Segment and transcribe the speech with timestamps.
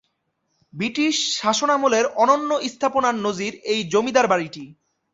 [0.73, 4.63] British শাসনামলের অনন্য স্থাপনার নজির এই জমিদার বাড়িটি।